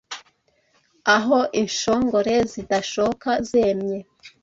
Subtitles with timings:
[1.15, 3.97] Aho inshongore zidashoka zemye